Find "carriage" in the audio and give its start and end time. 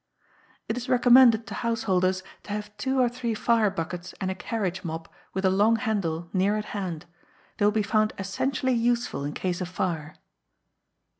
4.33-4.83